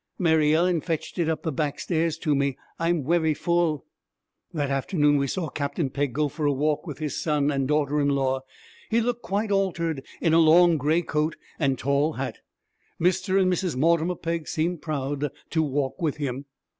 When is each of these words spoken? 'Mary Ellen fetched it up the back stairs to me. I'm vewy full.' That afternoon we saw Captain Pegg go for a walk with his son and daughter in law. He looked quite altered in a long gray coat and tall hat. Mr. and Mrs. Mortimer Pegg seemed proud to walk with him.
'Mary 0.17 0.51
Ellen 0.51 0.81
fetched 0.81 1.19
it 1.19 1.29
up 1.29 1.43
the 1.43 1.51
back 1.51 1.79
stairs 1.79 2.17
to 2.17 2.33
me. 2.33 2.57
I'm 2.79 3.03
vewy 3.03 3.37
full.' 3.37 3.85
That 4.51 4.71
afternoon 4.71 5.17
we 5.17 5.27
saw 5.27 5.47
Captain 5.49 5.91
Pegg 5.91 6.11
go 6.13 6.27
for 6.27 6.47
a 6.47 6.51
walk 6.51 6.87
with 6.87 6.97
his 6.97 7.21
son 7.21 7.51
and 7.51 7.67
daughter 7.67 8.01
in 8.01 8.09
law. 8.09 8.41
He 8.89 8.99
looked 8.99 9.21
quite 9.21 9.51
altered 9.51 10.03
in 10.19 10.33
a 10.33 10.39
long 10.39 10.77
gray 10.77 11.03
coat 11.03 11.35
and 11.59 11.77
tall 11.77 12.13
hat. 12.13 12.39
Mr. 12.99 13.39
and 13.39 13.53
Mrs. 13.53 13.75
Mortimer 13.77 14.15
Pegg 14.15 14.47
seemed 14.47 14.81
proud 14.81 15.29
to 15.51 15.61
walk 15.61 16.01
with 16.01 16.17
him. 16.17 16.45